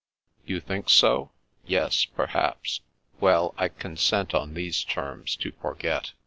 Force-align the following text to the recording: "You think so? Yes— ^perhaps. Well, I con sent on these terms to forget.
"You 0.47 0.59
think 0.59 0.89
so? 0.89 1.29
Yes— 1.63 2.07
^perhaps. 2.17 2.79
Well, 3.19 3.53
I 3.55 3.69
con 3.69 3.97
sent 3.97 4.33
on 4.33 4.55
these 4.55 4.83
terms 4.83 5.35
to 5.35 5.51
forget. 5.51 6.13